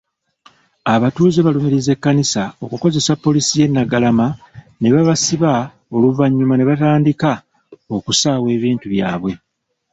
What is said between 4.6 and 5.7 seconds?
ne babasiba